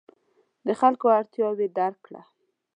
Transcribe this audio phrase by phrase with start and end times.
[0.65, 2.21] د خلکو اړتیاوې درک کړه.